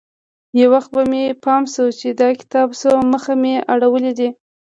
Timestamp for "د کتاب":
2.19-2.67